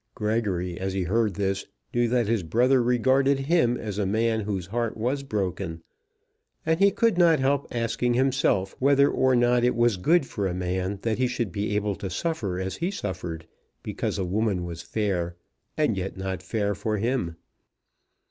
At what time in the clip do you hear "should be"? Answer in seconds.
11.27-11.75